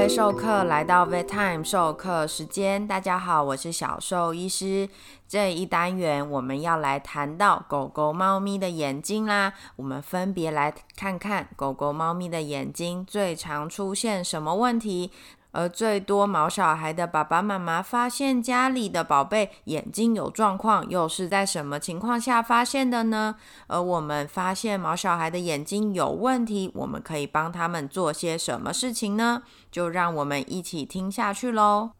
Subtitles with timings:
[0.00, 4.88] 位授课来到 Vet Time 授课时间，大家好，我是小兽医师。
[5.28, 9.52] 这一单元我们要来谈到狗狗、猫咪的眼睛啦。
[9.76, 15.12] 我们分别来看看狗狗、猫咪的眼睛最常出现什么问题。
[15.52, 23.34] 而最多毛小孩的爸爸妈妈发现家里的宝贝眼睛有状况，又是在什么情况下发现的呢？
[23.66, 29.42] 而我们发现毛小孩的眼睛有问题，我们可以帮他们做些什么事情呢？
[29.70, 31.90] 就让我们一起听下去喽。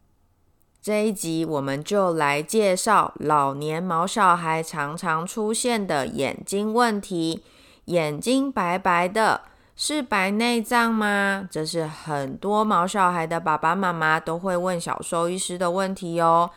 [0.81, 7.43] 这一集我们就来介绍老年毛小孩常常出现的眼睛问题：
[7.85, 9.41] 眼睛白白的。
[9.75, 11.47] 是白内障吗？
[11.49, 16.51] 这是很多毛小孩的爸爸妈妈都会问小兽医师的问题哦。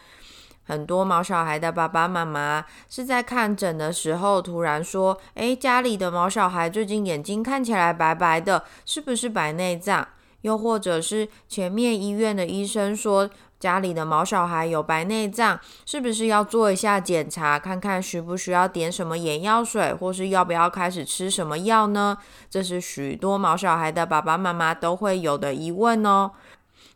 [0.64, 10.06] 很多毛小孩的爸爸妈妈是在看诊的时候突然说：“诶，家里的毛小孩最近眼睛看起来白白的，是不是白内障？”
[10.42, 13.30] 又或者是前面医院的医生说。
[13.64, 22.18] 家里的毛小孩有白内障，是不是要做一下检查，看看需不需要点什么眼药水，或是要不要开始吃什么药呢？
[22.50, 26.32] 这是许多毛小孩的爸爸妈妈都会有的疑问哦。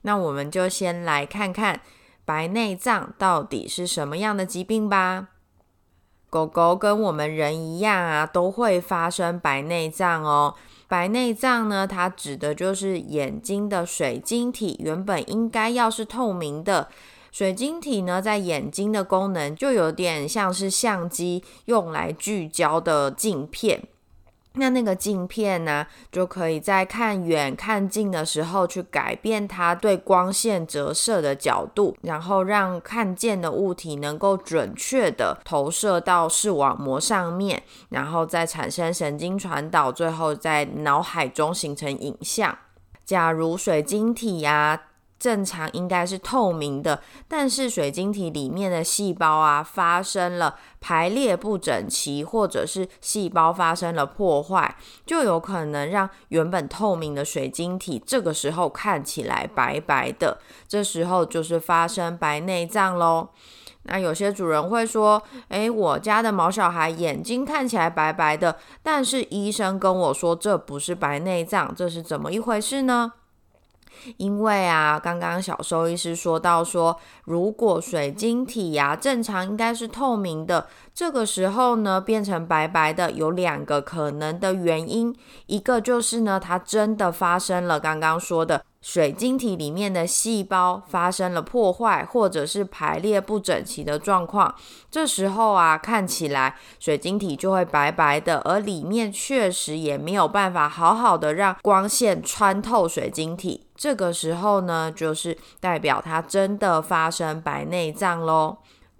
[0.02, 1.80] 那我们就先来看看
[2.26, 5.28] 白内障到底是什么样的疾病吧。
[6.28, 10.54] 狗狗跟我们人一样啊，都会发生白内障哦。
[10.88, 16.88] 白内障呢，它指的就是眼睛的水晶体原本应该要是透明的，
[17.30, 23.82] 水晶体呢，在眼睛的功能就有点像是相机用来聚焦的镜片。
[24.58, 42.58] 那那个镜片呢，就可以在看远看近的时候去改变它对光线折射的角度，然后让看见的物体能够准确的投射到视网膜上面，然后再产生神经传导，最后在脑海中形成影像。
[43.04, 44.82] 假如水晶体呀。
[45.18, 63.28] 正常应该是透明的，但是水晶体里面的细胞啊发生了排列不整齐，或者是细胞发生了破坏，就有可能让原本透明的水晶体这个时候看起来白白的，这时候就是发生白内障喽。
[63.84, 73.14] 那有些主人会说：“诶，我家的毛小孩眼睛看起来白白的，但是医生跟我说这不是白内障，这是怎么一回事呢？”
[74.16, 85.14] 因为啊，刚刚小兽医师说到说，如果水晶体呀正常应该是透明的，这个时候呢变成白白的，有两个可能的原因，
[85.46, 88.64] 一个就是呢它真的发生了刚刚说的。
[88.80, 94.54] 水晶体里面的细胞发生了破坏，或者是排列不整齐的状况，
[94.90, 103.66] 这时候啊，看起来水晶体就会白白的，而里面确实也没有办法好好的让光线穿透水晶体。
[103.74, 108.58] 这个时候呢，就是代表它真的发生白内障喽。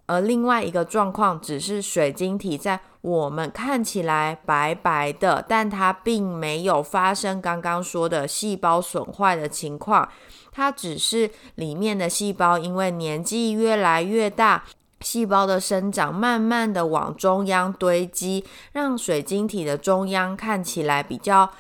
[0.09, 10.09] 而另外一个状况，只是水晶体在我们看起来白白的，但它并没有发生刚刚说的细胞损坏的情况，
[10.51, 14.65] 它只是里面的细胞因为年纪越来越大，
[15.03, 21.51] 细胞的生长慢慢的往中央堆积，让水晶体的中央看起来比较。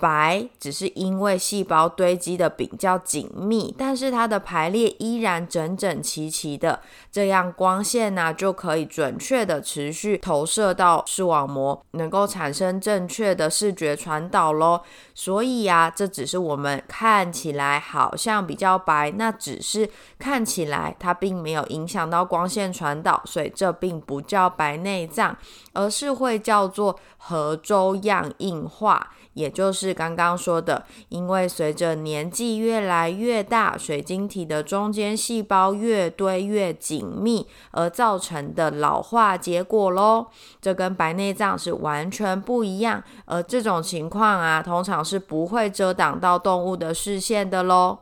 [0.00, 6.80] 白只是因为细胞堆积的比较紧密，但是它的排列依然整整齐齐的，
[7.12, 14.80] 这样光线呢就可以准确的持续投射到视网膜，能够产生正确的视觉传导喽。
[15.14, 19.88] 所以呀，这只是我们看起来好像比较白，那只是
[20.18, 25.36] 看起来它并没有影响到光线传导，所以这并不叫白内障，
[25.74, 29.10] 而是会叫做核周样硬化。
[29.34, 40.28] 也就是刚刚说的，因为随着年纪越来越大，水晶体的中间细胞越堆越紧密，而造成的老化结果喽。
[40.60, 47.98] 这跟白内障是完全不一样，而这种情况啊，通常是不会遮挡到动物的视线的喽。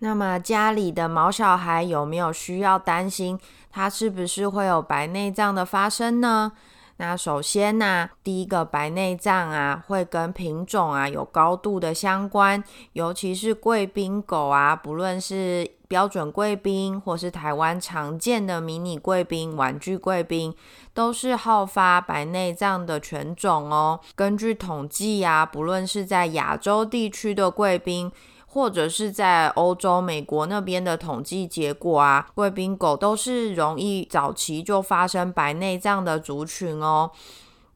[0.00, 3.38] 那么家里的毛小孩有没有需要担心，
[3.70, 6.52] 他是不是会有白内障的发生呢？
[6.96, 12.62] 那首先呢，第一个白内障啊，会跟品种啊有高度的相关，
[12.92, 20.54] 尤其是贵宾狗啊，不论是标准贵宾或是台湾常见的迷你贵宾、玩具贵宾，
[20.94, 24.00] 都是好发白内障的犬种哦。
[24.14, 28.10] 根据统计啊，不论是在亚洲地区的贵宾。
[28.52, 37.10] 或者是在欧洲、美国那边的统计结果啊，贵宾狗都是容易早期就发生白内障的族群哦。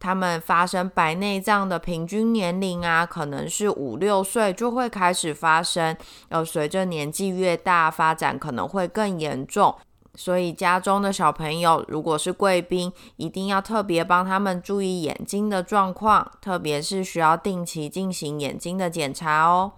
[0.01, 5.97] 他们发生白内障的平均年龄啊，可能是五六岁就会开始发生，
[6.29, 9.75] 而随着年纪越大，发展可能会更严重。
[10.17, 19.73] 所以家中的小朋友如果是贵宾，一定要特别帮他们注意眼睛的状况，特别是需要定期进行眼睛的检查哦。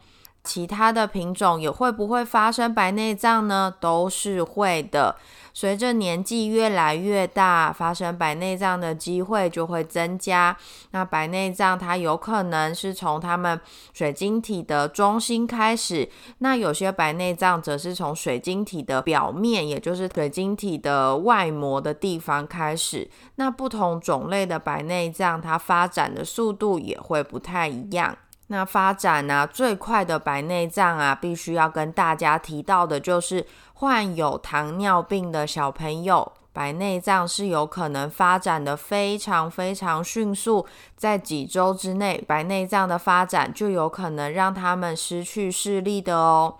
[0.47, 3.75] 其他的品种也会不会发生白内障呢？
[3.81, 5.17] 都是会的。
[5.53, 10.55] 随着年纪越来越大，发生白内障的机会就会增加。
[10.91, 13.59] 那白内障它有可能是从它们
[13.95, 16.07] 水晶体的中心开始，
[16.41, 23.11] 那有些白内障则是从水晶体的表面，也就是水晶体的外膜的地方开始。
[23.37, 28.15] 那不同种类的白内障，它发展的速度也会不太一样。
[28.49, 33.45] 那发展呢最快的白内障啊，必须要跟大家提到的就是
[33.75, 40.65] 患有糖尿病的小朋友，白内障是有可能发展的非常非常迅速，
[40.97, 46.57] 在几周之内，白内障的发展就有可能让他们失去视力的哦。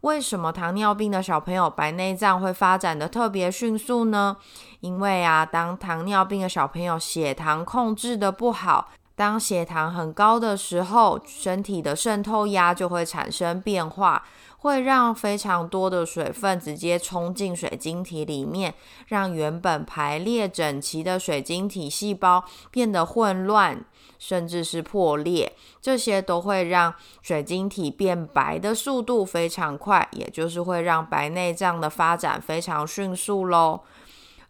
[0.00, 4.36] 为什么糖尿病的小朋友白内障会发展的特别迅速呢？
[4.80, 8.88] 因为啊，当糖尿病的小朋友血糖控制的不好。
[9.20, 14.24] 当血糖很高的时候，身体的渗透压就会产生变化，
[14.60, 18.72] 会让非常多的水分直接冲进水晶体里面，
[19.08, 23.84] 让原本排列整齐的水晶体细胞变得混乱，
[24.18, 25.54] 甚至是破裂。
[25.82, 33.80] 这些都会让水晶体变白的速度非常快，也就是会让白内障的发展非常迅速喽。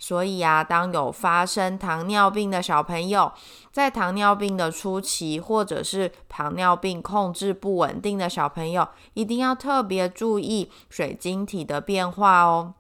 [0.01, 3.31] 所以啊，当有发生糖尿病的小朋友，
[3.71, 12.75] 在糖尿病的初期，或者是糖尿病控制不稳定的小朋友，一定要特别注意水晶体的变化哦。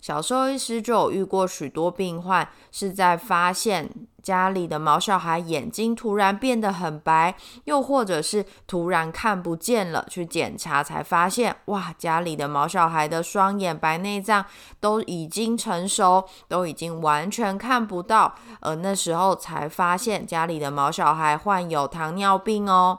[0.00, 3.88] 小兽医师就有遇过许多病患，是在发现
[4.28, 7.34] 家里的毛小孩眼睛突然变得很白，
[7.64, 14.44] 又或者是突然看不见了，去检查才发现，哇，家里的毛小孩的双眼白内障
[14.80, 22.98] 都已经成熟，都已经完全看不到，而那时候才发现家里的毛小孩患有糖尿病哦。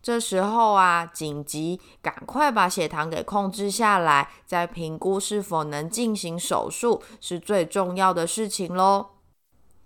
[0.00, 9.08] 这时候啊，紧急赶快把血糖给控制下来，再评估是否能进行手术，是最重要的事情喽。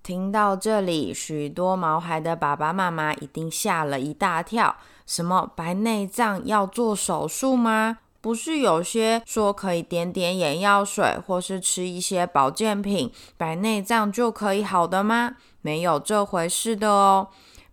[0.06, 4.76] 听到这里，许多毛孩的爸爸妈妈一定吓了一大跳。
[5.04, 7.98] 什么白内障要做手术吗？
[8.20, 15.32] 不是有些说可以点点眼药水，或是吃一些保健品，白内障就可以好的吗？
[15.60, 17.26] 没有这回事的哦。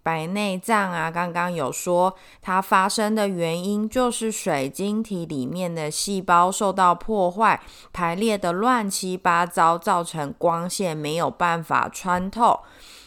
[0.04, 7.60] 白内障啊，刚刚有说它发生的原因就是水晶体里面的细胞受到破坏，
[7.94, 12.60] 排列的乱七八糟，造成光线没有办法穿透。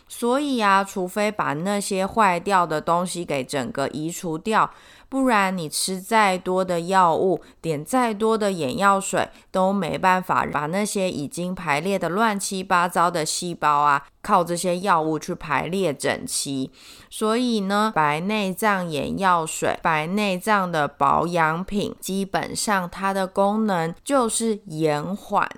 [0.08, 4.70] 所以啊，除非把那些坏掉的东西给整个移除掉。
[5.08, 16.72] 不然，你吃再多的药物，点再多的眼药水，都没办法把那些已经排列的乱七八糟的细胞啊，靠这些药物去排列整齐。
[17.08, 25.48] 所以呢，白内障眼药水、白内障的保养品，基本上它的功能就是延缓，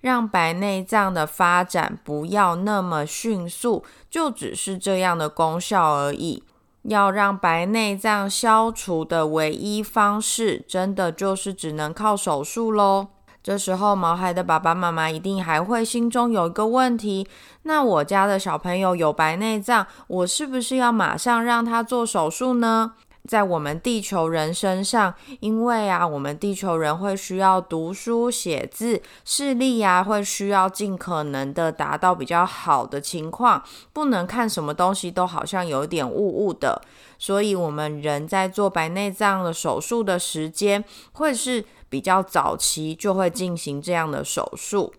[0.00, 6.42] 让白内障的发展不要那么迅速，就只是这样的功效而已。
[6.82, 13.08] 要让白内障消除的唯一方式，真的就是只能靠手术喽。
[13.42, 17.26] 这时候，毛孩的爸爸妈妈一定还会心中有一个问题：
[17.62, 22.92] 那我家的小朋友有白内障，我是不是要马上让他做手术呢？
[23.28, 36.80] 在我们地球人身上，因为啊，我们地球人会需要读书写字，视力呀会需要尽可能的达到比较好的情况，不能看什么东西都好像有点雾雾的，
[37.18, 40.82] 所以我们人在做白内障的手术的时间，
[41.12, 44.94] 会是比较早期就会进行这样的手术。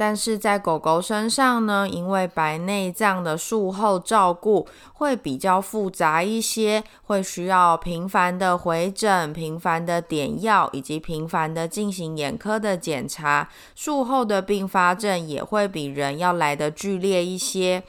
[0.00, 13.46] 但是在狗狗身上呢，因为白内障的术后照顾会比较复杂一些，会需要频繁的回诊、频繁的点药，以及频繁的进行眼科的检查。
[13.74, 17.82] 术后的并发症也会比人要来的剧烈一些，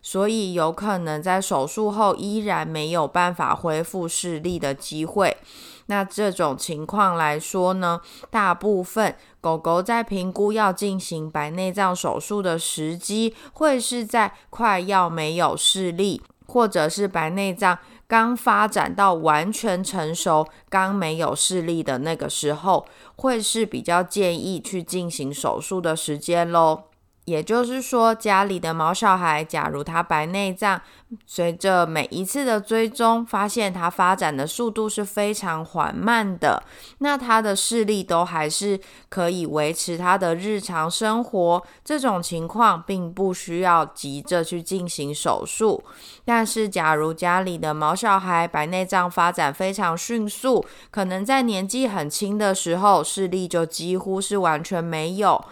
[0.00, 5.36] 所以有可能在手术后依然没有办法恢复视力的机会。
[5.86, 8.00] 那这种情况来说呢，
[8.30, 17.78] 大部分狗狗在评估要进行白内障手术的时机，会是在快要没有视力，或者是白内障
[18.08, 26.84] 刚发展到完全成熟、刚没有视力的那个时候，会是比较建议去进行手术的时间喽。
[27.26, 30.80] 也就是说，家里的毛小孩，假如他白内障，
[31.26, 36.62] 随着每一次的追踪，发现他发展的速度是非常缓慢的，
[36.98, 38.78] 那他的视力都还是
[39.08, 41.62] 可以维持他的日常生活。
[41.84, 45.82] 这种情况并不需要急着去进行手术。
[46.24, 55.44] 但是，假如家里的毛小孩白内障发展非常迅速，可能在年纪很轻的时候，视力就几乎是完全没有。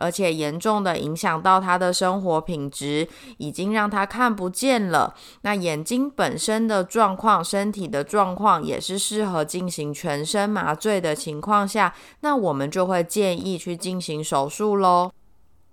[0.00, 5.14] 而且严重的影响到他的生活品质，已经让他看不见了。
[5.42, 15.12] 那眼睛本身的状况，身体的状况也是适合进行全身麻醉的情况下，那我们就会建议去进行手术喽。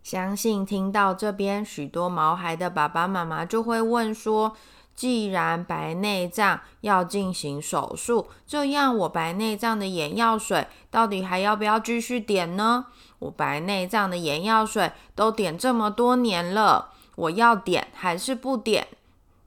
[0.04, 4.54] 相信听到这边，许多毛孩的爸爸妈妈就会问说：
[4.98, 12.88] 既然白内障要进行手术，这样我白内障的眼药水到底还要不要继续点呢？
[13.20, 18.88] 我白内障的眼药水都点这么多年了，我要点还是不点？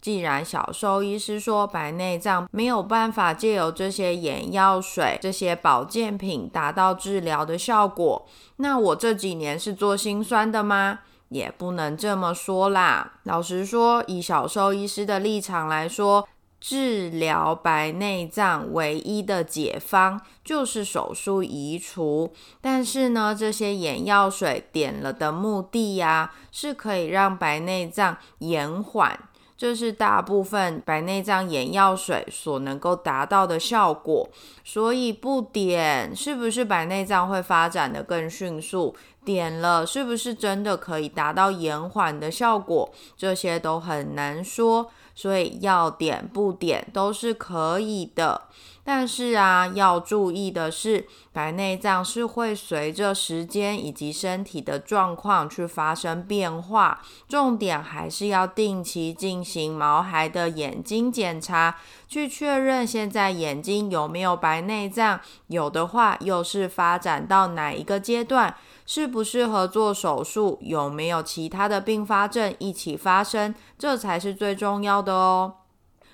[0.00, 8.24] 既然小兽医师说白内障没有办法借由这些眼药水、这些保健品达到治疗的效果，
[8.56, 11.00] 那我这几年是做心酸的吗？
[11.30, 13.14] 也不能这么说啦。
[13.24, 16.28] 老实说，以小兽医师的立场来说。
[16.62, 29.18] 治疗白内障唯一的解方就是手术移除，但是呢，这些眼药水点了的目的呀，是可以让白内障延缓，
[29.60, 34.26] 这是大部分白内障眼药水所能够达到的效果。
[34.64, 38.96] 所以不点，是不是白内障会发展的更迅速？
[39.22, 42.90] 点了，是不是真的可以达到延缓的效果？
[43.18, 44.90] 这些都很难说。
[45.14, 48.40] 所以要点不点都是可以的，
[48.82, 57.00] 但是啊，要注意的是，白内障是会随着时间以及身体的状况去发生变化。
[57.28, 61.76] 重点还是要定期进行毛孩的眼睛检查，
[62.08, 68.56] 去确认现在眼睛有没有白内障，有的话又是发展到哪一个阶段。
[68.86, 70.58] 适不适合做手术？
[70.62, 73.54] 有没有其他的并发症一起发生？
[73.78, 75.59] 这才是最重要的哦。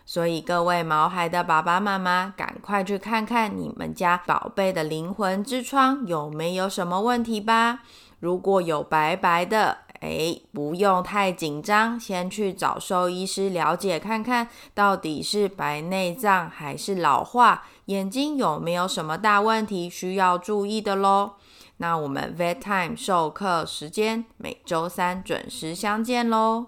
[0.06, 7.80] 所以各位毛孩的爸爸妈妈，赶快去看看你们家宝贝的灵魂之窗有没有什么问题吧。
[8.20, 21.32] 如果有白白的，哎，不用太紧张，先去找兽医师了解看看，到底是白内障还是老化，眼睛有没有什么大问题需要注意的喽。
[21.78, 26.64] 那我们 Vet Time 授课时间每周三准时相见喽。